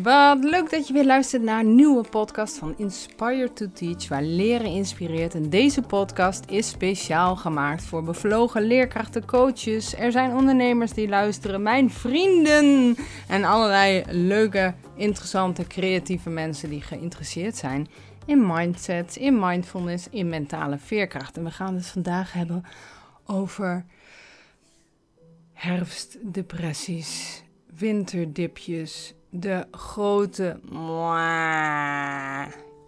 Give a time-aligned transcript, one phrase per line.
[0.00, 4.22] Wat leuk dat je weer luistert naar een nieuwe podcast van Inspire to Teach, waar
[4.22, 5.34] leren inspireert.
[5.34, 9.96] En deze podcast is speciaal gemaakt voor bevlogen leerkrachten, coaches.
[9.96, 12.96] Er zijn ondernemers die luisteren, mijn vrienden
[13.28, 17.88] en allerlei leuke, interessante, creatieve mensen die geïnteresseerd zijn
[18.26, 21.36] in mindset, in mindfulness, in mentale veerkracht.
[21.36, 22.64] En we gaan het vandaag hebben
[23.26, 23.84] over
[25.52, 27.42] herfstdepressies,
[27.76, 30.60] winterdipjes de grote.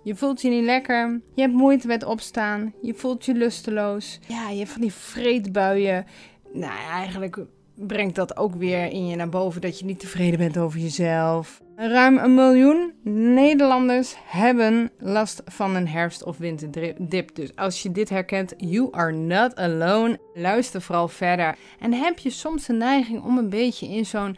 [0.03, 1.21] Je voelt je niet lekker.
[1.35, 2.73] Je hebt moeite met opstaan.
[2.83, 4.21] Je voelt je lusteloos.
[4.29, 6.07] Ja, je hebt van die vreedbuien.
[6.53, 7.39] Nou, eigenlijk
[7.75, 11.63] brengt dat ook weer in je naar boven dat je niet tevreden bent over jezelf.
[11.77, 12.93] Ruim een miljoen
[13.35, 17.35] Nederlanders hebben last van een herfst- of winterdip.
[17.35, 20.19] Dus als je dit herkent, you are not alone.
[20.35, 21.57] Luister vooral verder.
[21.79, 24.37] En heb je soms de neiging om een beetje in zo'n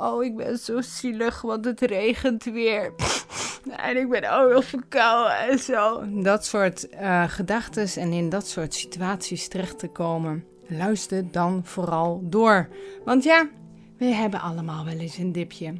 [0.00, 2.92] Oh, ik ben zo zielig, want het regent weer.
[3.76, 6.04] En ik ben ook nog verkouden en zo.
[6.22, 10.44] Dat soort uh, gedachten en in dat soort situaties terecht te komen.
[10.66, 12.68] Luister dan vooral door.
[13.04, 13.48] Want ja,
[13.96, 15.72] we hebben allemaal wel eens een dipje.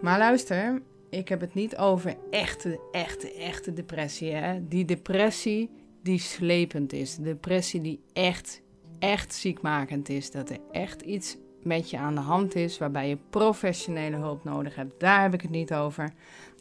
[0.00, 4.32] Maar luister, ik heb het niet over echte, echte, echte depressie.
[4.32, 4.68] Hè?
[4.68, 5.70] Die depressie
[6.02, 7.16] die slepend is.
[7.16, 8.62] De depressie die echt,
[8.98, 10.30] echt ziekmakend is.
[10.30, 14.74] Dat er echt iets met je aan de hand is, waarbij je professionele hulp nodig
[14.74, 15.00] hebt.
[15.00, 16.12] Daar heb ik het niet over.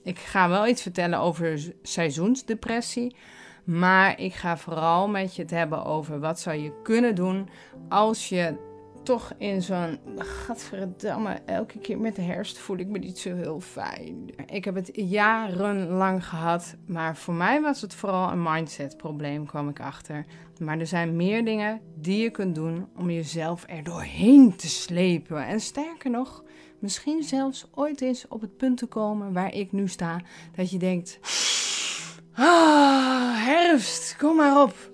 [0.03, 3.15] Ik ga wel iets vertellen over seizoensdepressie.
[3.63, 7.49] Maar ik ga vooral met je het hebben over wat zou je kunnen doen
[7.89, 8.55] als je
[9.03, 9.99] toch in zo'n.
[10.17, 14.29] Gadverdamme, elke keer met de herfst voel ik me niet zo heel fijn.
[14.45, 19.79] Ik heb het jarenlang gehad, maar voor mij was het vooral een mindset-probleem, kwam ik
[19.79, 20.25] achter.
[20.59, 25.45] Maar er zijn meer dingen die je kunt doen om jezelf er doorheen te slepen.
[25.45, 26.43] En sterker nog,
[26.79, 30.21] misschien zelfs ooit eens op het punt te komen waar ik nu sta,
[30.55, 31.19] dat je denkt.
[32.33, 34.92] Ah, herfst, kom maar op.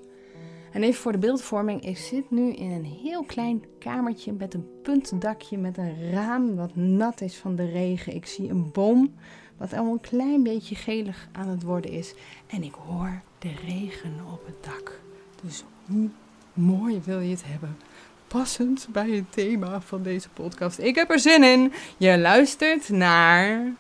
[0.72, 1.86] En even voor de beeldvorming.
[1.86, 6.76] Ik zit nu in een heel klein kamertje met een puntdakje met een raam wat
[6.76, 8.16] nat is van de regen.
[8.16, 9.14] Ik zie een boom
[9.58, 12.14] wat al een klein beetje gelig aan het worden is.
[12.48, 15.00] En ik hoor de regen op het dak.
[15.44, 16.10] Dus hoe
[16.54, 17.78] mooi wil je het hebben?
[18.28, 20.80] Passend bij het thema van deze podcast.
[20.80, 21.74] Ik heb er zin in.
[21.98, 23.74] Je luistert naar...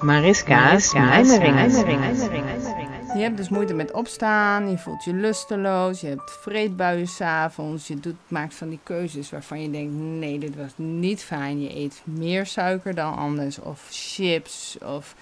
[0.00, 2.77] Mariska's, Mariska's Mijmeringen.
[3.14, 8.00] Je hebt dus moeite met opstaan, je voelt je lusteloos, je hebt vreedbuien s'avonds, je
[8.00, 11.62] doet, maakt van die keuzes waarvan je denkt, nee, dit was niet fijn.
[11.62, 15.14] Je eet meer suiker dan anders, of chips, of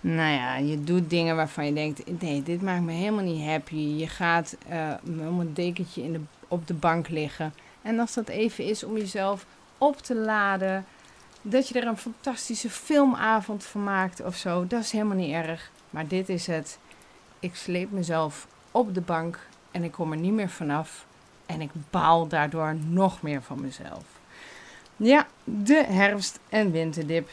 [0.00, 3.76] nou ja, je doet dingen waarvan je denkt, nee, dit maakt me helemaal niet happy.
[3.76, 7.54] Je gaat uh, om een dekentje in de, op de bank liggen.
[7.82, 9.46] En als dat even is om jezelf
[9.78, 10.84] op te laden,
[11.42, 15.70] dat je er een fantastische filmavond van maakt of zo, dat is helemaal niet erg.
[15.90, 16.78] Maar dit is het
[17.40, 19.38] ik sleep mezelf op de bank
[19.70, 21.06] en ik kom er niet meer vanaf.
[21.46, 24.04] En ik baal daardoor nog meer van mezelf.
[24.96, 27.28] Ja, de herfst- en winterdip.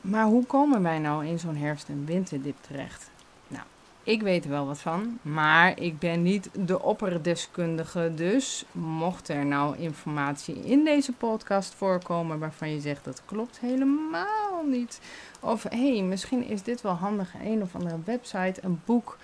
[0.00, 3.10] Maar hoe komen wij nou in zo'n herfst- en winterdip terecht?
[3.48, 3.64] Nou,
[4.02, 8.12] ik weet er wel wat van, maar ik ben niet de opperdeskundige.
[8.14, 14.64] Dus mocht er nou informatie in deze podcast voorkomen waarvan je zegt dat klopt helemaal
[14.66, 15.00] niet.
[15.40, 19.16] Of hé, hey, misschien is dit wel handig, een of andere website, een boek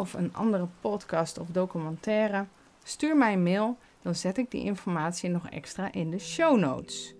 [0.00, 2.46] of een andere podcast of documentaire,
[2.82, 7.14] stuur mij een mail, dan zet ik die informatie nog extra in de show notes.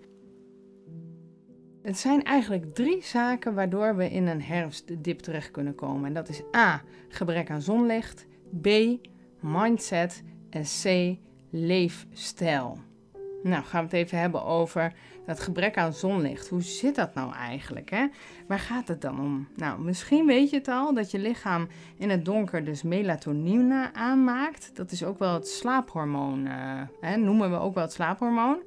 [1.81, 6.05] Het zijn eigenlijk drie zaken waardoor we in een herfstdip terecht kunnen komen.
[6.05, 6.81] En dat is A.
[7.09, 8.27] Gebrek aan zonlicht.
[8.61, 8.67] B.
[9.39, 10.23] Mindset.
[10.49, 11.17] En C.
[11.49, 12.77] Leefstijl.
[13.43, 14.93] Nou, gaan we het even hebben over
[15.27, 16.49] dat gebrek aan zonlicht.
[16.49, 17.89] Hoe zit dat nou eigenlijk?
[17.89, 18.05] Hè?
[18.47, 19.47] Waar gaat het dan om?
[19.55, 21.67] Nou, misschien weet je het al dat je lichaam
[21.97, 24.71] in het donker dus melatonine aanmaakt.
[24.73, 27.17] Dat is ook wel het slaaphormoon, uh, hè?
[27.17, 28.57] noemen we ook wel het slaaphormoon.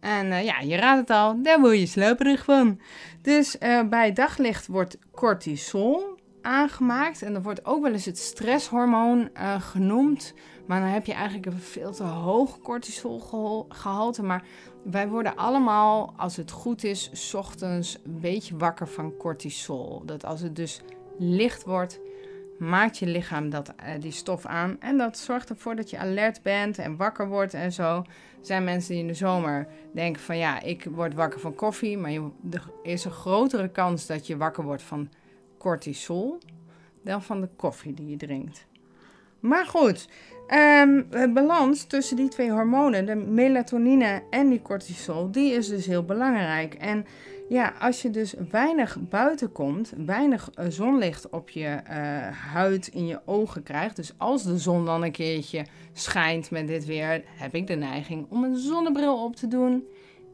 [0.00, 2.80] En uh, ja, je raadt het al, daar word je slaperig van.
[3.22, 6.15] Dus uh, bij daglicht wordt cortisol
[6.46, 7.22] aangemaakt.
[7.22, 10.34] En dat wordt ook wel eens het stresshormoon genoemd.
[10.66, 14.22] Maar dan heb je eigenlijk een veel te hoog cortisolgehalte.
[14.22, 14.44] Maar
[14.82, 20.02] wij worden allemaal, als het goed is, ochtends een beetje wakker van cortisol.
[20.04, 20.80] Dat als het dus
[21.18, 22.00] licht wordt,
[22.58, 24.76] maakt je lichaam dat, uh, die stof aan.
[24.80, 27.96] En dat zorgt ervoor dat je alert bent en wakker wordt en zo.
[27.96, 28.06] Er
[28.40, 31.98] zijn mensen die in de zomer denken van ja, ik word wakker van koffie.
[31.98, 32.12] Maar
[32.50, 35.08] er is een grotere kans dat je wakker wordt van
[35.66, 36.38] cortisol
[37.02, 38.66] dan van de koffie die je drinkt.
[39.40, 40.08] Maar goed,
[40.54, 45.86] Um, het balans tussen die twee hormonen, de melatonine en die cortisol, die is dus
[45.86, 46.74] heel belangrijk.
[46.74, 47.06] En
[47.48, 51.92] ja, als je dus weinig buiten komt, weinig eh, zonlicht op je uh,
[52.52, 53.96] huid, in je ogen krijgt.
[53.96, 58.26] Dus als de zon dan een keertje schijnt met dit weer, heb ik de neiging
[58.30, 59.84] om een zonnebril op te doen.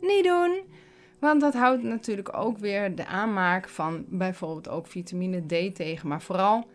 [0.01, 0.61] Niet doen.
[1.23, 6.23] Want dat houdt natuurlijk ook weer de aanmaak van bijvoorbeeld ook vitamine D tegen, maar
[6.23, 6.69] vooral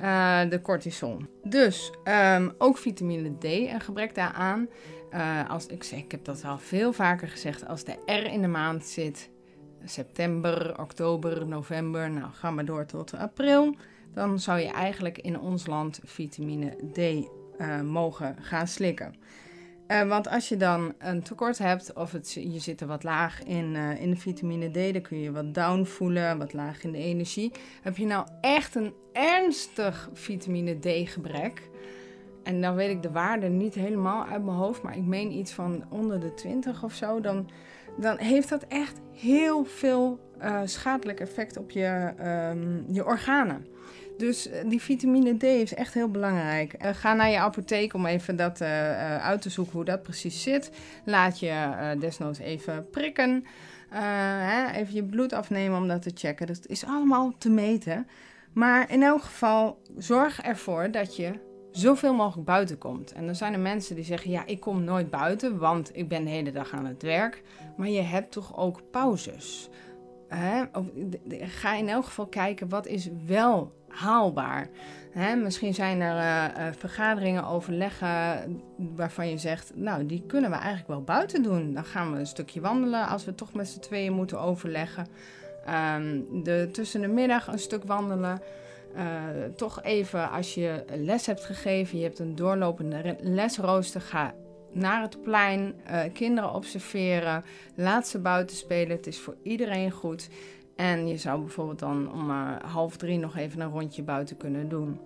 [0.00, 1.18] uh, de cortisol.
[1.44, 1.92] Dus
[2.34, 4.68] um, ook vitamine D, een gebrek daaraan.
[5.14, 8.48] Uh, als ik, ik heb dat al veel vaker gezegd, als de R in de
[8.48, 9.30] maand zit,
[9.84, 13.76] september, oktober, november, nou ga maar door tot april,
[14.14, 19.14] dan zou je eigenlijk in ons land vitamine D uh, mogen gaan slikken.
[19.92, 23.42] Uh, want als je dan een tekort hebt of het, je zit er wat laag
[23.42, 26.92] in, uh, in de vitamine D, dan kun je wat down voelen, wat laag in
[26.92, 27.52] de energie.
[27.82, 31.70] Heb je nou echt een ernstig vitamine D gebrek,
[32.42, 35.52] en dan weet ik de waarde niet helemaal uit mijn hoofd, maar ik meen iets
[35.52, 37.50] van onder de 20 of zo, dan,
[37.96, 42.12] dan heeft dat echt heel veel uh, schadelijk effect op je,
[42.50, 43.66] um, je organen.
[44.16, 46.74] Dus eh, die vitamine D is echt heel belangrijk.
[46.84, 50.42] Uh, ga naar je apotheek om even dat uh, uit te zoeken hoe dat precies
[50.42, 50.70] zit.
[51.04, 53.44] Laat je desnoods even prikken.
[53.88, 56.46] Hè, even je bloed afnemen om dat te checken.
[56.46, 58.06] Dat is allemaal te meten.
[58.52, 61.32] Maar in elk geval, zorg ervoor dat je
[61.70, 63.12] zoveel mogelijk buiten komt.
[63.12, 66.24] En dan zijn er mensen die zeggen: Ja, ik kom nooit buiten, want ik ben
[66.24, 67.42] de hele dag aan het werk.
[67.76, 69.70] Maar je hebt toch ook pauzes.
[71.40, 74.68] Ga in elk geval kijken wat is wel haalbaar.
[75.42, 80.88] Misschien zijn er uh, uh, vergaderingen, overleggen waarvan je zegt, nou die kunnen we eigenlijk
[80.88, 81.74] wel buiten doen.
[81.74, 85.06] Dan gaan we een stukje wandelen als we toch met z'n tweeën moeten overleggen.
[85.96, 88.40] Um, de, tussen de middag een stuk wandelen.
[88.96, 89.02] Uh,
[89.56, 94.34] toch even als je les hebt gegeven, je hebt een doorlopende lesrooster, ga
[94.70, 95.74] naar het plein,
[96.12, 98.96] kinderen observeren, laat ze buiten spelen.
[98.96, 100.28] Het is voor iedereen goed.
[100.82, 104.68] En je zou bijvoorbeeld dan om uh, half drie nog even een rondje buiten kunnen
[104.68, 105.00] doen.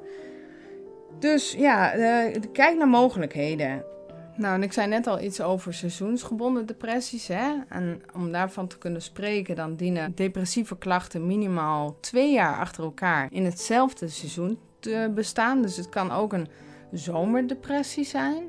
[1.18, 3.84] Dus ja, uh, kijk naar mogelijkheden.
[4.36, 7.28] Nou, en ik zei net al iets over seizoensgebonden depressies.
[7.28, 7.54] Hè?
[7.68, 13.28] En om daarvan te kunnen spreken, dan dienen depressieve klachten minimaal twee jaar achter elkaar
[13.30, 15.62] in hetzelfde seizoen te bestaan.
[15.62, 16.48] Dus het kan ook een
[16.92, 18.44] zomerdepressie zijn.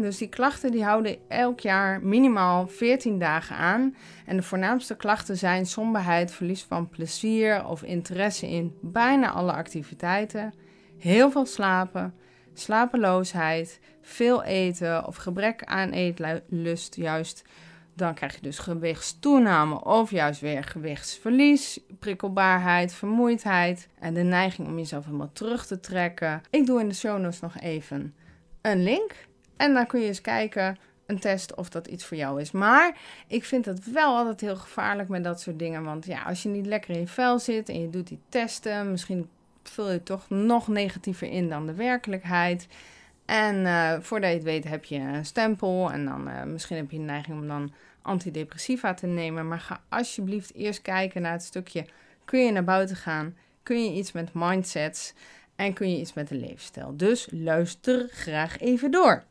[0.00, 3.96] Dus die klachten die houden elk jaar minimaal 14 dagen aan.
[4.26, 10.54] En de voornaamste klachten zijn somberheid, verlies van plezier of interesse in bijna alle activiteiten,
[10.98, 12.14] heel veel slapen,
[12.54, 17.44] slapeloosheid, veel eten of gebrek aan eetlust juist.
[17.94, 24.78] Dan krijg je dus gewichtstoename of juist weer gewichtsverlies, prikkelbaarheid, vermoeidheid en de neiging om
[24.78, 26.42] jezelf helemaal terug te trekken.
[26.50, 28.14] Ik doe in de show notes nog even
[28.62, 29.26] een link
[29.58, 32.50] en dan kun je eens kijken, een test, of dat iets voor jou is.
[32.50, 35.84] Maar ik vind het wel altijd heel gevaarlijk met dat soort dingen.
[35.84, 38.90] Want ja, als je niet lekker in je vel zit en je doet die testen,
[38.90, 39.28] misschien
[39.62, 42.66] vul je toch nog negatiever in dan de werkelijkheid.
[43.24, 46.90] En uh, voordat je het weet heb je een stempel en dan uh, misschien heb
[46.90, 47.72] je een neiging om dan
[48.02, 49.48] antidepressiva te nemen.
[49.48, 51.86] Maar ga alsjeblieft eerst kijken naar het stukje,
[52.24, 53.36] kun je naar buiten gaan?
[53.62, 55.14] Kun je iets met mindsets?
[55.56, 56.96] En kun je iets met de leefstijl?
[56.96, 59.24] Dus luister graag even door.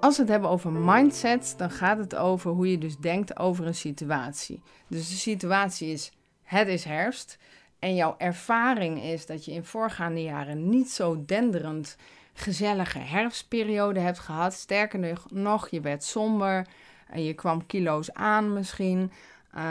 [0.00, 3.66] Als we het hebben over mindset, dan gaat het over hoe je dus denkt over
[3.66, 4.62] een situatie.
[4.88, 6.12] Dus de situatie is:
[6.42, 7.38] het is herfst.
[7.78, 11.96] En jouw ervaring is dat je in voorgaande jaren niet zo denderend
[12.32, 14.54] gezellige herfstperiode hebt gehad.
[14.54, 16.66] Sterker nog, je werd somber
[17.08, 19.12] en je kwam kilo's aan misschien.
[19.56, 19.62] Uh,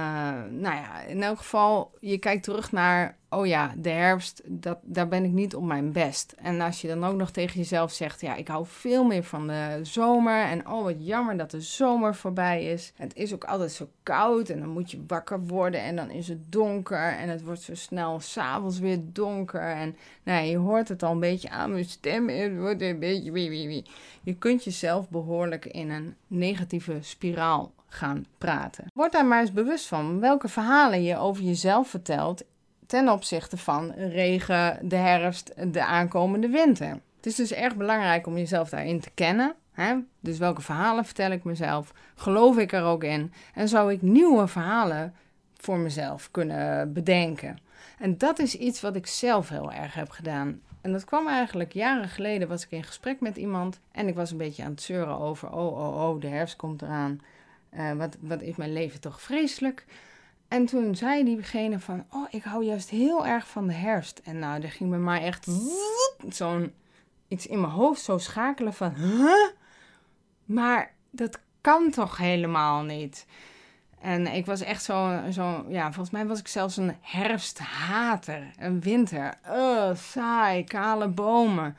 [0.49, 5.07] nou ja, in elk geval, je kijkt terug naar oh ja, de herfst, dat, daar
[5.07, 6.35] ben ik niet op mijn best.
[6.37, 9.47] En als je dan ook nog tegen jezelf zegt, ja, ik hou veel meer van
[9.47, 10.43] de zomer.
[10.43, 12.93] En oh, wat jammer dat de zomer voorbij is.
[12.95, 16.27] Het is ook altijd zo koud en dan moet je wakker worden en dan is
[16.27, 17.17] het donker.
[17.17, 19.61] En het wordt zo snel s'avonds weer donker.
[19.61, 22.29] En nou, je hoort het al een beetje aan mijn stem.
[22.29, 23.83] Het wordt een beetje.
[24.23, 28.85] Je kunt jezelf behoorlijk in een negatieve spiraal gaan praten.
[28.93, 32.43] Word daar maar eens bewust van welke verhalen je over jezelf vertelt
[32.87, 36.89] ten opzichte van regen, de herfst, de aankomende winter.
[37.15, 39.55] Het is dus erg belangrijk om jezelf daarin te kennen.
[39.71, 39.95] Hè?
[40.19, 41.93] Dus welke verhalen vertel ik mezelf?
[42.15, 43.33] Geloof ik er ook in?
[43.53, 45.13] En zou ik nieuwe verhalen
[45.57, 47.57] voor mezelf kunnen bedenken?
[47.99, 50.61] En dat is iets wat ik zelf heel erg heb gedaan.
[50.81, 54.31] En dat kwam eigenlijk jaren geleden, was ik in gesprek met iemand en ik was
[54.31, 57.21] een beetje aan het zeuren over, oh, oh, oh, de herfst komt eraan.
[57.77, 59.85] Uh, wat, wat is mijn leven toch vreselijk?
[60.47, 64.21] En toen zei diegene van, oh, ik hou juist heel erg van de herfst.
[64.23, 65.47] En nou, er ging bij mij echt
[66.29, 66.73] zo'n
[67.27, 69.49] iets in mijn hoofd zo schakelen van, huh?
[70.45, 73.25] Maar dat kan toch helemaal niet?
[73.99, 78.81] En ik was echt zo, zo, ja, volgens mij was ik zelfs een herfsthater, een
[78.81, 79.33] winter.
[79.47, 81.77] Uh, saai, kale bomen.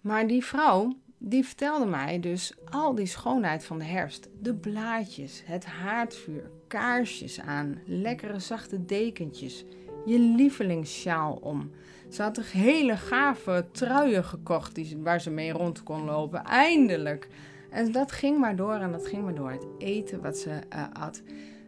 [0.00, 0.96] Maar die vrouw,
[1.26, 4.28] die vertelde mij dus al die schoonheid van de herfst.
[4.40, 9.64] De blaadjes, het haardvuur, kaarsjes aan, lekkere zachte dekentjes,
[10.04, 11.70] je lievelingssjaal om.
[12.08, 16.44] Ze had een hele gave truien gekocht die, waar ze mee rond kon lopen.
[16.44, 17.28] Eindelijk.
[17.70, 19.50] En dat ging maar door en dat ging maar door.
[19.50, 21.22] Het eten wat ze uh, had.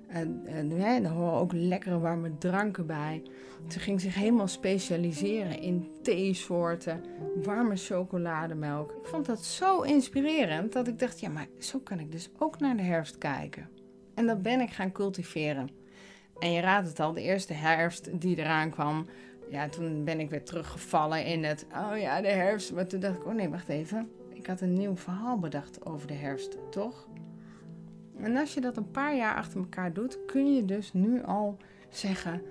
[0.07, 3.23] En, en ja, er horen ook lekkere warme dranken bij.
[3.69, 7.05] Ze ging zich helemaal specialiseren in theesoorten,
[7.43, 8.91] warme chocolademelk.
[8.91, 12.61] Ik vond dat zo inspirerend dat ik dacht, ja, maar zo kan ik dus ook
[12.61, 13.69] naar de herfst kijken.
[14.15, 15.69] En dat ben ik gaan cultiveren.
[16.39, 19.07] En je raadt het al, de eerste herfst die eraan kwam,
[19.51, 22.73] ja, toen ben ik weer teruggevallen in het, oh ja, de herfst.
[22.73, 24.11] Maar toen dacht ik, oh nee, wacht even.
[24.35, 27.09] Ik had een nieuw verhaal bedacht over de herfst, toch?
[28.21, 31.57] En als je dat een paar jaar achter elkaar doet, kun je dus nu al
[31.89, 32.43] zeggen: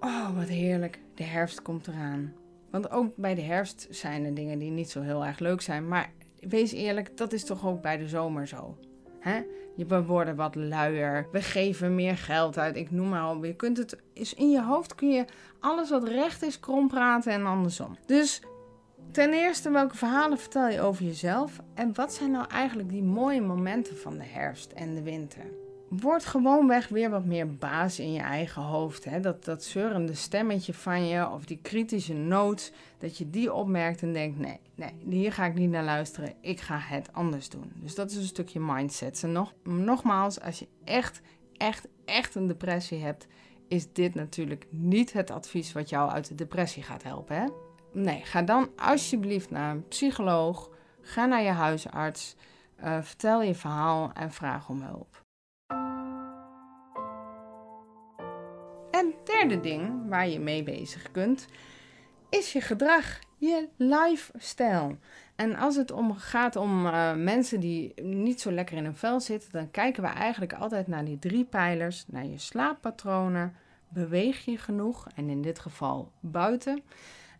[0.00, 2.32] Oh, wat heerlijk, de herfst komt eraan.
[2.70, 5.88] Want ook bij de herfst zijn er dingen die niet zo heel erg leuk zijn.
[5.88, 6.10] Maar
[6.40, 8.76] wees eerlijk, dat is toch ook bij de zomer zo.
[9.20, 9.42] Hè?
[9.76, 13.44] We worden wat luier, we geven meer geld uit, ik noem maar op.
[13.44, 13.96] Je kunt het,
[14.36, 15.24] in je hoofd kun je
[15.60, 17.96] alles wat recht is krom praten en andersom.
[18.06, 18.42] Dus
[19.10, 21.60] Ten eerste, welke verhalen vertel je over jezelf?
[21.74, 25.44] En wat zijn nou eigenlijk die mooie momenten van de herfst en de winter?
[25.88, 29.04] Word gewoonweg weer wat meer baas in je eigen hoofd.
[29.04, 29.20] Hè?
[29.20, 34.12] Dat, dat zeurende stemmetje van je of die kritische noot, dat je die opmerkt en
[34.12, 36.34] denkt: nee, nee, hier ga ik niet naar luisteren.
[36.40, 37.72] Ik ga het anders doen.
[37.74, 39.22] Dus dat is een stukje mindset.
[39.22, 41.20] Nog, nogmaals, als je echt,
[41.56, 43.26] echt, echt een depressie hebt,
[43.68, 47.36] is dit natuurlijk niet het advies wat jou uit de depressie gaat helpen.
[47.36, 47.46] Hè?
[47.96, 50.70] Nee, ga dan alsjeblieft naar een psycholoog.
[51.00, 52.36] Ga naar je huisarts.
[52.84, 55.24] Uh, vertel je verhaal en vraag om hulp.
[58.90, 61.46] En derde ding waar je mee bezig kunt,
[62.30, 64.96] is je gedrag, je lifestyle.
[65.36, 69.20] En als het om gaat om uh, mensen die niet zo lekker in hun vel
[69.20, 73.56] zitten, dan kijken we eigenlijk altijd naar die drie pijlers: naar je slaappatronen,
[73.88, 76.82] beweeg je genoeg en in dit geval buiten.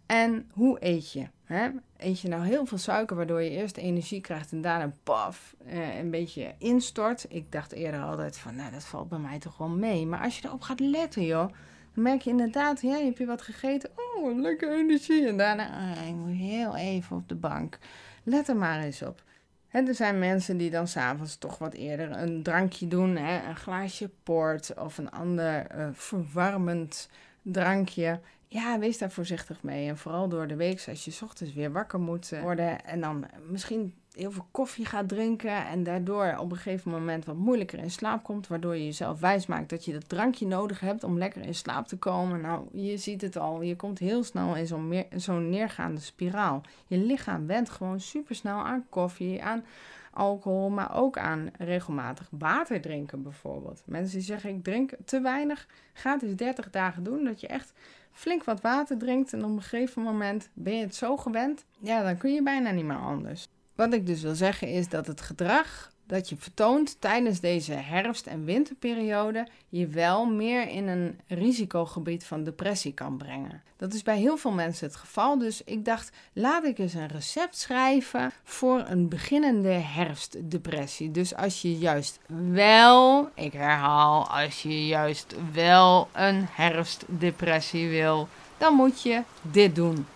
[0.07, 1.27] En hoe eet je?
[1.45, 1.69] Hè?
[1.97, 5.99] Eet je nou heel veel suiker, waardoor je eerst energie krijgt en daarna paf, eh,
[5.99, 7.27] een beetje instort?
[7.29, 10.07] Ik dacht eerder altijd van, nou, dat valt bij mij toch wel mee.
[10.07, 11.49] Maar als je erop gaat letten, joh,
[11.95, 13.91] dan merk je inderdaad, ja, heb je wat gegeten?
[13.97, 15.27] Oh, lekker energie.
[15.27, 17.79] En daarna, ah, ik moet heel even op de bank.
[18.23, 19.25] Let er maar eens op.
[19.71, 24.11] Er zijn mensen die dan s'avonds toch wat eerder een drankje doen, hè, een glaasje
[24.23, 27.09] port of een ander uh, verwarmend
[27.43, 29.89] drankje ja, wees daar voorzichtig mee.
[29.89, 33.27] En vooral door de week, als je ochtends weer wakker moet eh, worden en dan
[33.49, 37.91] misschien heel veel koffie gaat drinken en daardoor op een gegeven moment wat moeilijker in
[37.91, 41.43] slaap komt, waardoor je jezelf wijs maakt dat je dat drankje nodig hebt om lekker
[41.43, 42.41] in slaap te komen.
[42.41, 46.61] Nou, je ziet het al, je komt heel snel in zo'n neergaande spiraal.
[46.87, 49.65] Je lichaam went gewoon super snel aan koffie, aan
[50.13, 53.83] alcohol, maar ook aan regelmatig water drinken bijvoorbeeld.
[53.85, 57.47] Mensen die zeggen ik drink te weinig, ga het eens 30 dagen doen dat je
[57.47, 57.73] echt
[58.13, 62.03] flink wat water drinkt en op een gegeven moment ben je het zo gewend, ja,
[62.03, 63.49] dan kun je bijna niet meer anders.
[63.77, 68.27] Wat ik dus wil zeggen is dat het gedrag dat je vertoont tijdens deze herfst-
[68.27, 73.63] en winterperiode je wel meer in een risicogebied van depressie kan brengen.
[73.77, 77.07] Dat is bij heel veel mensen het geval, dus ik dacht, laat ik eens een
[77.07, 81.11] recept schrijven voor een beginnende herfstdepressie.
[81.11, 82.19] Dus als je juist
[82.53, 88.29] wel, ik herhaal, als je juist wel een herfstdepressie wil,
[88.59, 90.07] dan moet je dit doen.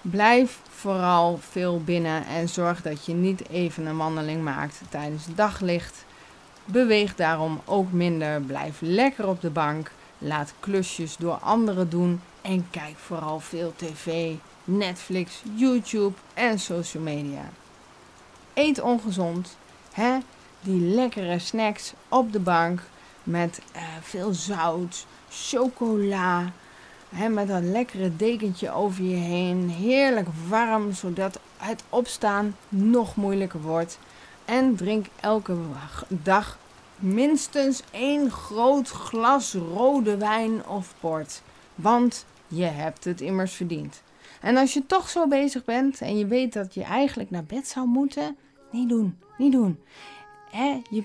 [0.00, 6.04] Blijf vooral veel binnen en zorg dat je niet even een wandeling maakt tijdens daglicht.
[6.64, 8.40] Beweeg daarom ook minder.
[8.40, 9.90] Blijf lekker op de bank.
[10.18, 17.50] Laat klusjes door anderen doen en kijk vooral veel tv, Netflix, YouTube en social media.
[18.54, 19.56] Eet ongezond,
[19.92, 20.18] hè?
[20.60, 22.80] Die lekkere snacks op de bank
[23.22, 26.52] met uh, veel zout, chocola,
[27.08, 29.68] met dat lekkere dekentje over je heen.
[29.68, 33.98] Heerlijk warm, zodat het opstaan nog moeilijker wordt.
[34.44, 35.56] En drink elke
[36.08, 36.58] dag
[36.96, 41.42] minstens één groot glas rode wijn of port.
[41.74, 44.02] Want je hebt het immers verdiend.
[44.40, 47.68] En als je toch zo bezig bent en je weet dat je eigenlijk naar bed
[47.68, 48.36] zou moeten,
[48.70, 49.78] niet doen, niet doen.
[50.90, 51.04] je,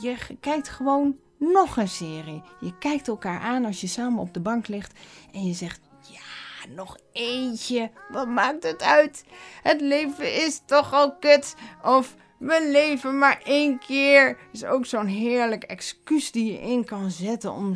[0.00, 2.42] je kijkt gewoon nog een serie.
[2.60, 4.98] Je kijkt elkaar aan als je samen op de bank ligt
[5.32, 7.90] en je zegt: Ja, nog eentje.
[8.08, 9.24] Wat maakt het uit?
[9.62, 11.54] Het leven is toch al kut.
[11.82, 14.36] Of we leven maar één keer.
[14.52, 17.72] Is ook zo'n heerlijk excuus die je in kan zetten om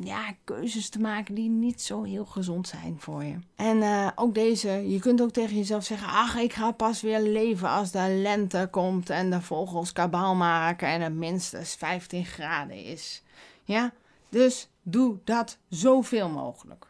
[0.00, 3.34] ja, keuzes te maken die niet zo heel gezond zijn voor je.
[3.56, 7.20] En uh, ook deze, je kunt ook tegen jezelf zeggen: Ach, ik ga pas weer
[7.20, 12.84] leven als de lente komt en de vogels kabaal maken en het minstens 15 graden
[12.84, 13.22] is.
[13.64, 13.92] Ja,
[14.28, 16.86] dus doe dat zoveel mogelijk.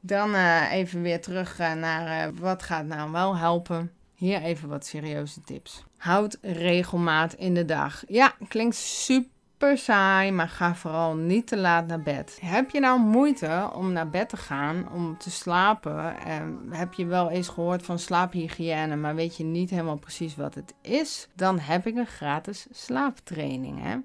[0.00, 3.95] Dan uh, even weer terug uh, naar wat gaat nou wel helpen.
[4.16, 5.84] Hier even wat serieuze tips.
[5.96, 8.04] Houd regelmaat in de dag.
[8.08, 12.38] Ja, klinkt super saai, maar ga vooral niet te laat naar bed.
[12.40, 16.18] Heb je nou moeite om naar bed te gaan, om te slapen?
[16.18, 20.54] En heb je wel eens gehoord van slaaphygiëne, maar weet je niet helemaal precies wat
[20.54, 21.28] het is?
[21.34, 23.82] Dan heb ik een gratis slaaptraining.
[23.82, 23.96] Hè?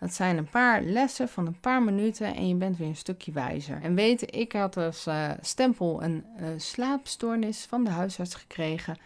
[0.00, 3.32] Dat zijn een paar lessen van een paar minuten en je bent weer een stukje
[3.32, 3.82] wijzer.
[3.82, 8.98] En weet, ik had als uh, stempel een uh, slaapstoornis van de huisarts gekregen.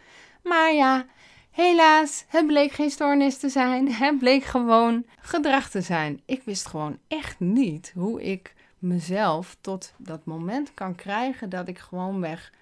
[0.44, 1.06] Maar ja,
[1.50, 3.92] helaas, het bleek geen stoornis te zijn.
[3.92, 6.20] Het bleek gewoon gedrag te zijn.
[6.24, 11.78] Ik wist gewoon echt niet hoe ik mezelf tot dat moment kan krijgen dat ik
[11.78, 12.52] gewoon weg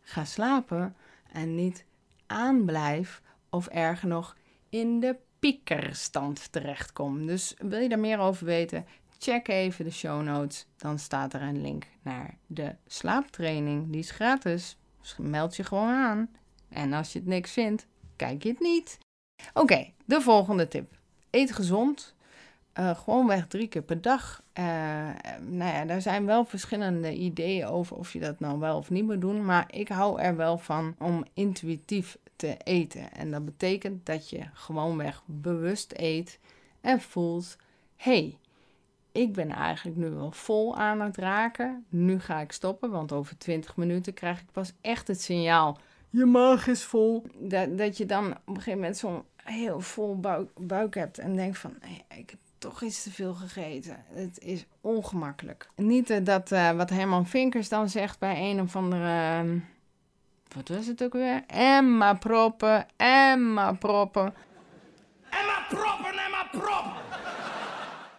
[0.00, 0.96] ga slapen
[1.32, 1.84] en niet
[2.26, 4.36] aanblijf of erger nog
[4.68, 7.26] in de piekerstand terechtkom.
[7.26, 8.86] Dus wil je daar meer over weten?
[9.18, 10.66] Check even de show notes.
[10.76, 13.90] Dan staat er een link naar de slaaptraining.
[13.90, 14.76] Die is gratis.
[15.18, 16.28] Meld je gewoon aan.
[16.72, 17.86] En als je het niks vindt,
[18.16, 18.98] kijk je het niet.
[19.54, 20.98] Oké, de volgende tip.
[21.30, 22.14] Eet gezond.
[22.78, 24.42] Uh, gewoonweg drie keer per dag.
[24.58, 24.64] Uh,
[25.40, 29.04] nou ja, daar zijn wel verschillende ideeën over of je dat nou wel of niet
[29.04, 29.44] moet doen.
[29.44, 33.12] Maar ik hou er wel van om intuïtief te eten.
[33.12, 36.38] En dat betekent dat je gewoonweg bewust eet
[36.80, 37.56] en voelt:
[37.96, 38.38] hey,
[39.12, 41.84] ik ben eigenlijk nu wel vol aan het raken.
[41.88, 45.78] Nu ga ik stoppen, want over 20 minuten krijg ik pas echt het signaal
[46.12, 47.26] je maag is vol.
[47.38, 51.36] Dat, dat je dan op een gegeven moment zo'n heel vol buik, buik hebt en
[51.36, 51.74] denkt van,
[52.16, 54.04] ik heb toch iets te veel gegeten.
[54.12, 55.68] Het is ongemakkelijk.
[55.76, 59.44] Niet uh, dat uh, wat Herman Vinkers dan zegt bij een of andere...
[59.44, 59.60] Uh,
[60.54, 61.44] wat was het ook weer?
[61.46, 64.34] Emma proppen, Emma proppen.
[65.30, 67.02] Emma proppen, Emma proppen!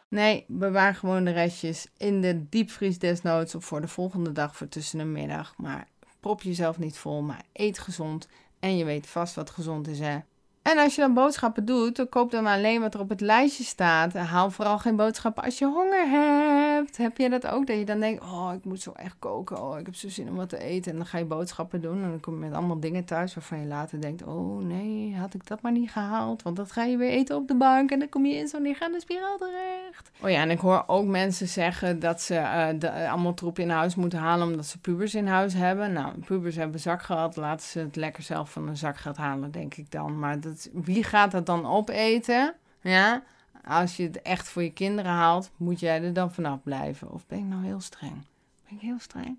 [0.08, 4.68] Nee, bewaar gewoon de restjes in de diepvries desnoods of voor de volgende dag voor
[4.68, 5.54] tussen de middag.
[5.58, 5.88] Maar
[6.24, 8.28] Prop jezelf niet vol, maar eet gezond.
[8.60, 10.18] En je weet vast wat gezond is, hè?
[10.62, 13.64] En als je dan boodschappen doet, dan koop dan alleen wat er op het lijstje
[13.64, 14.14] staat.
[14.14, 16.73] Haal vooral geen boodschappen als je honger hebt.
[16.96, 17.68] Heb je dat ook?
[17.68, 19.64] Dat je dan denkt, oh, ik moet zo echt koken.
[19.64, 20.92] Oh, ik heb zo zin om wat te eten.
[20.92, 22.04] En dan ga je boodschappen doen.
[22.04, 25.34] En dan kom je met allemaal dingen thuis waarvan je later denkt, oh nee, had
[25.34, 26.42] ik dat maar niet gehaald.
[26.42, 27.92] Want dat ga je weer eten op de bank.
[27.92, 30.12] En dan kom je in zo'n neergaande spiraal terecht.
[30.22, 33.70] Oh ja, en ik hoor ook mensen zeggen dat ze uh, de, allemaal troep in
[33.70, 35.94] huis moeten halen omdat ze pubers in huis hebben.
[35.94, 37.36] Nou, pubers hebben zakgeld.
[37.36, 40.20] Laten ze het lekker zelf van een zakgeld halen, denk ik dan.
[40.20, 42.54] Maar dat wie gaat dat dan opeten?
[42.82, 43.24] Ja,
[43.68, 47.12] als je het echt voor je kinderen haalt, moet jij er dan vanaf blijven.
[47.12, 48.26] Of ben ik nou heel streng?
[48.64, 49.38] Ben ik heel streng?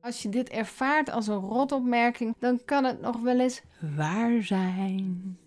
[0.00, 3.62] Als je dit ervaart als een rotopmerking, dan kan het nog wel eens
[3.96, 5.38] waar zijn.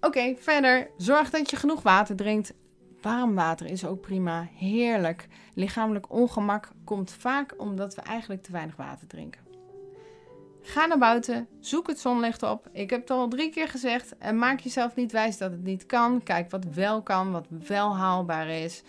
[0.00, 0.90] Oké, verder.
[0.96, 2.54] Zorg dat je genoeg water drinkt.
[3.00, 4.48] Warm water is ook prima.
[4.54, 5.28] Heerlijk.
[5.54, 9.45] Lichamelijk ongemak komt vaak omdat we eigenlijk te weinig water drinken.
[10.68, 12.68] Ga naar buiten, zoek het zonlicht op.
[12.72, 14.18] Ik heb het al drie keer gezegd.
[14.18, 16.22] En maak jezelf niet wijs dat het niet kan.
[16.22, 18.82] Kijk wat wel kan, wat wel haalbaar is.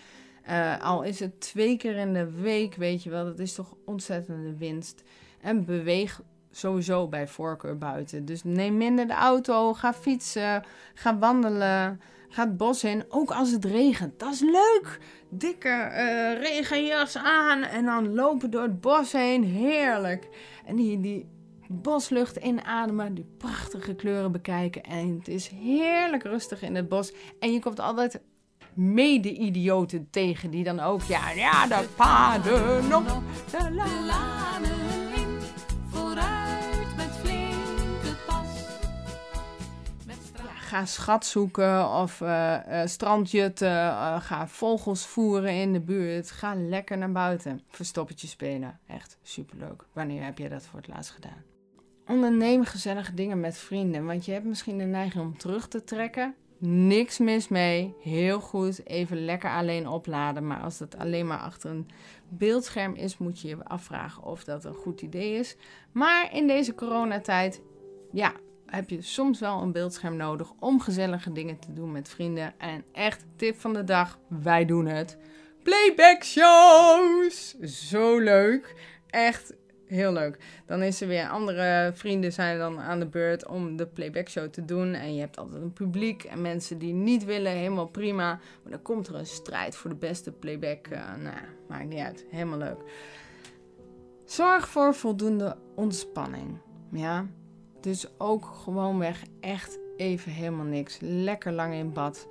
[0.49, 3.73] Uh, al is het twee keer in de week, weet je wel, dat is toch
[3.85, 5.03] ontzettende winst.
[5.41, 8.25] En beweeg sowieso bij voorkeur buiten.
[8.25, 10.63] Dus neem minder de auto, ga fietsen,
[10.93, 13.05] ga wandelen, ga het bos in.
[13.09, 14.99] Ook als het regent, dat is leuk.
[15.29, 20.27] Dikke uh, regenjas aan en dan lopen door het bos heen, heerlijk.
[20.65, 21.35] En die, die
[21.69, 24.83] boslucht inademen, die prachtige kleuren bekijken.
[24.83, 27.13] En het is heerlijk rustig in het bos.
[27.39, 28.21] En je komt altijd
[28.73, 33.05] mede-idioten tegen die dan ook, ja, ja, de paden op,
[33.51, 33.71] de
[34.05, 34.87] lanen
[40.67, 46.31] ga schat zoeken of uh, uh, strandjutten, uh, ga vogels voeren in de buurt.
[46.31, 47.61] Ga lekker naar buiten.
[47.69, 48.79] Verstoppertje spelen.
[48.87, 49.83] Echt superleuk.
[49.93, 51.56] Wanneer heb je dat voor het laatst gedaan?
[52.07, 56.35] Onderneem gezellige dingen met vrienden, want je hebt misschien de neiging om terug te trekken.
[56.59, 60.47] Niks mis mee, heel goed, even lekker alleen opladen.
[60.47, 61.87] Maar als dat alleen maar achter een
[62.29, 65.55] beeldscherm is, moet je je afvragen of dat een goed idee is.
[65.91, 67.61] Maar in deze coronatijd,
[68.11, 68.33] ja,
[68.65, 72.53] heb je soms wel een beeldscherm nodig om gezellige dingen te doen met vrienden.
[72.57, 75.17] En echt, tip van de dag, wij doen het.
[75.63, 77.55] playback shows.
[77.59, 78.75] Zo leuk.
[79.07, 79.53] Echt
[79.87, 80.37] heel leuk.
[80.65, 84.49] Dan is er weer andere vrienden zijn dan aan de beurt om de playback show
[84.49, 84.93] te doen.
[84.93, 88.39] En je hebt altijd een publiek en mensen die niet willen, helemaal prima.
[88.63, 90.87] Maar dan komt er een strijd voor de beste playback.
[90.87, 92.25] Uh, nou, maakt niet uit.
[92.29, 92.79] Helemaal leuk.
[94.25, 96.57] Zorg voor voldoende ontspanning.
[96.91, 97.25] Ja,
[97.81, 100.97] dus ook gewoonweg echt even helemaal niks.
[101.01, 102.27] Lekker lang in bad.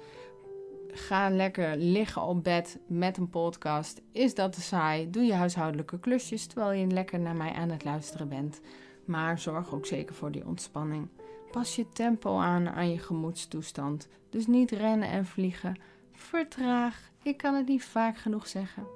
[0.96, 4.02] Ga lekker liggen op bed met een podcast.
[4.12, 5.10] Is dat te saai?
[5.10, 8.60] Doe je huishoudelijke klusjes terwijl je lekker naar mij aan het luisteren bent.
[9.04, 11.08] Maar zorg ook zeker voor die ontspanning.
[11.50, 14.08] Pas je tempo aan aan je gemoedstoestand.
[14.30, 15.80] Dus niet rennen en vliegen.
[16.12, 17.10] Vertraag.
[17.22, 18.86] Ik kan het niet vaak genoeg zeggen.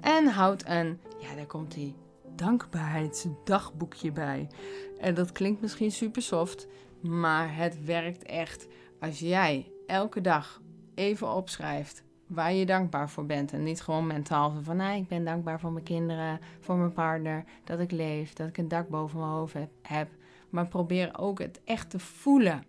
[0.00, 1.94] En houd een, ja, daar komt die
[2.36, 4.48] dankbaarheidsdagboekje bij.
[5.00, 6.66] En dat klinkt misschien super soft,
[7.00, 8.66] maar het werkt echt.
[9.00, 10.60] Als jij elke dag
[10.98, 13.52] even opschrijft waar je dankbaar voor bent.
[13.52, 17.44] En niet gewoon mentaal van, nou, ik ben dankbaar voor mijn kinderen, voor mijn partner,
[17.64, 20.08] dat ik leef, dat ik een dak boven mijn hoofd heb.
[20.50, 22.62] Maar probeer ook het echt te voelen.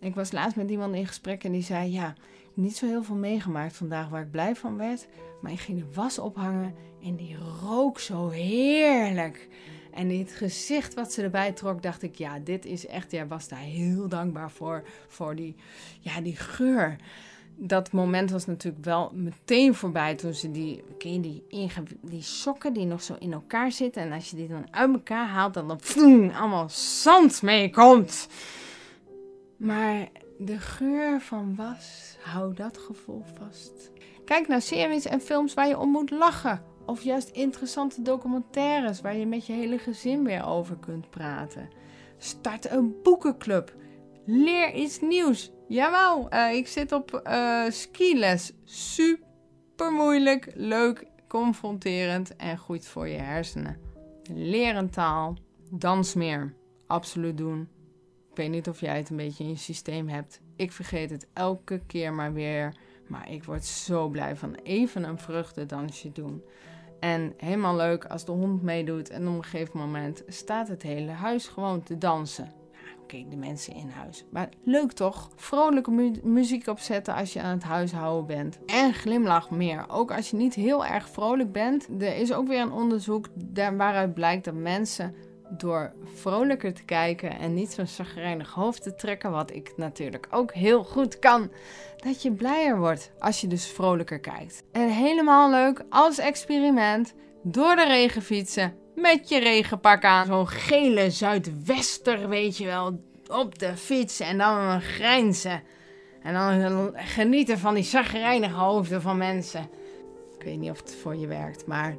[0.00, 2.14] Ik was laatst met iemand in gesprek en die zei, ja,
[2.54, 5.06] niet zo heel veel meegemaakt vandaag waar ik blij van werd.
[5.40, 9.48] Maar ik ging de was ophangen en die rook zo heerlijk.
[9.92, 13.48] En het gezicht wat ze erbij trok, dacht ik, ja, dit is echt, jij was
[13.48, 15.56] daar heel dankbaar voor, voor die,
[16.00, 16.96] ja, die geur.
[17.62, 21.44] Dat moment was natuurlijk wel meteen voorbij toen ze die, ken je die,
[22.00, 24.02] die sokken die nog zo in elkaar zitten.
[24.02, 28.28] En als je die dan uit elkaar haalt, dan, dan allemaal zand meekomt.
[29.56, 33.90] Maar de geur van was, hou dat gevoel vast.
[34.24, 36.62] Kijk naar series en films waar je om moet lachen.
[36.86, 41.68] Of juist interessante documentaires waar je met je hele gezin weer over kunt praten.
[42.18, 43.74] Start een boekenclub.
[44.26, 45.50] Leer iets nieuws.
[45.68, 48.52] Jawel, uh, ik zit op uh, skiles.
[48.64, 53.80] Super moeilijk, leuk, confronterend en goed voor je hersenen.
[54.34, 55.36] Leer een taal.
[55.70, 56.54] Dans meer.
[56.86, 57.68] Absoluut doen.
[58.30, 60.40] Ik weet niet of jij het een beetje in je systeem hebt.
[60.56, 62.74] Ik vergeet het elke keer maar weer.
[63.08, 66.42] Maar ik word zo blij van even een vruchtendansje doen.
[67.00, 71.10] En helemaal leuk als de hond meedoet en op een gegeven moment staat het hele
[71.10, 72.59] huis gewoon te dansen.
[73.12, 74.24] Oké, de mensen in huis.
[74.30, 75.30] Maar leuk toch?
[75.36, 78.58] Vrolijke muziek opzetten als je aan het huishouden bent.
[78.66, 79.84] En glimlach meer.
[79.88, 81.88] Ook als je niet heel erg vrolijk bent.
[81.98, 85.14] Er is ook weer een onderzoek waaruit blijkt dat mensen
[85.48, 90.52] door vrolijker te kijken en niet zo'n zagrijnig hoofd te trekken, wat ik natuurlijk ook
[90.52, 91.50] heel goed kan,
[91.96, 94.62] dat je blijer wordt als je dus vrolijker kijkt.
[94.72, 100.26] En helemaal leuk als experiment door de regen fietsen met je regenpak aan.
[100.26, 105.62] Zo'n gele zuidwester, weet je wel, op de fiets en dan grijnzen.
[106.22, 109.68] En dan genieten van die zagrijnige hoofden van mensen.
[110.38, 111.96] Ik weet niet of het voor je werkt, maar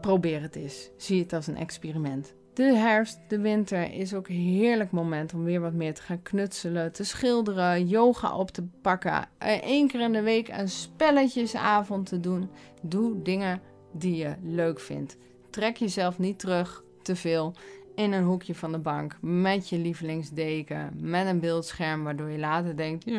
[0.00, 0.90] probeer het eens.
[0.96, 2.34] Zie het als een experiment.
[2.54, 6.22] De herfst, de winter is ook een heerlijk moment om weer wat meer te gaan
[6.22, 9.28] knutselen, te schilderen, yoga op te pakken,
[9.62, 12.50] één keer in de week een spelletjesavond te doen.
[12.82, 13.60] Doe dingen
[13.92, 15.16] die je leuk vindt.
[15.50, 17.54] Trek jezelf niet terug te veel
[17.94, 22.76] in een hoekje van de bank met je lievelingsdeken, met een beeldscherm waardoor je later
[22.76, 23.12] denkt: ik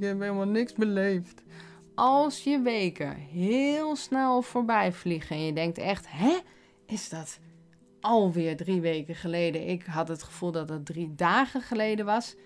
[0.00, 1.42] heb helemaal niks beleefd.
[1.94, 6.38] Als je weken heel snel voorbij vliegen en je denkt echt: hè,
[6.86, 7.38] is dat
[8.00, 9.68] alweer drie weken geleden.
[9.68, 12.36] Ik had het gevoel dat het drie dagen geleden was.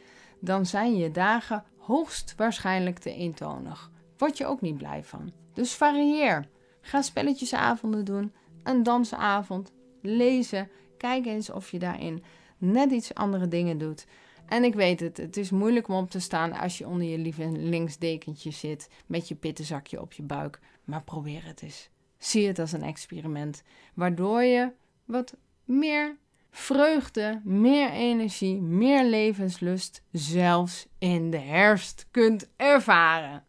[0.40, 3.90] Dan zijn je dagen hoogstwaarschijnlijk te eentonig.
[4.16, 5.32] Word je ook niet blij van.
[5.52, 6.48] Dus varieer.
[6.80, 8.32] Ga spelletjesavonden doen,
[8.62, 9.72] een dansavond,
[10.02, 10.70] lezen.
[10.96, 12.22] Kijk eens of je daarin
[12.58, 14.06] net iets andere dingen doet.
[14.46, 17.18] En ik weet het, het is moeilijk om op te staan als je onder je
[17.18, 20.60] lievelingsdekentje zit met je pittenzakje op je buik.
[20.84, 21.90] Maar probeer het eens.
[22.18, 23.62] Zie het als een experiment,
[23.94, 24.72] waardoor je
[25.04, 26.16] wat meer
[26.50, 33.44] vreugde, meer energie, meer levenslust zelfs in de herfst kunt ervaren.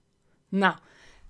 [0.49, 0.75] Nou,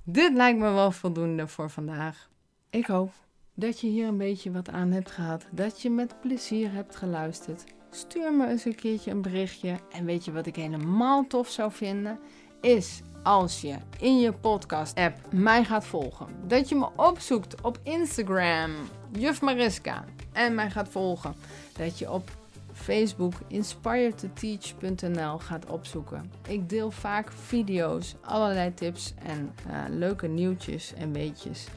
[0.03, 2.29] dit lijkt me wel voldoende voor vandaag.
[2.69, 3.11] Ik hoop
[3.55, 7.63] dat je hier een beetje wat aan hebt gehad, dat je met plezier hebt geluisterd.
[7.89, 9.79] Stuur me eens een keertje een berichtje.
[9.91, 12.19] En weet je wat ik helemaal tof zou vinden?
[12.61, 16.27] Is als je in je podcast-app mij gaat volgen.
[16.47, 18.71] Dat je me opzoekt op Instagram,
[19.11, 21.35] Juf Mariska, en mij gaat volgen.
[21.77, 22.29] Dat je op
[22.73, 26.31] Facebook inspiredtoteach.nl gaat opzoeken.
[26.47, 31.67] Ik deel vaak video's, allerlei tips en uh, leuke nieuwtjes en weetjes.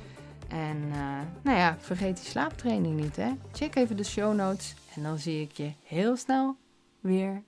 [0.48, 3.30] En uh, nou ja, vergeet die slaaptraining niet hè.
[3.52, 6.56] Check even de show notes en dan zie ik je heel snel
[7.00, 7.42] weer